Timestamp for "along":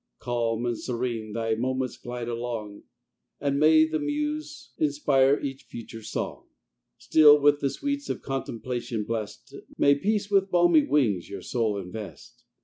2.27-2.81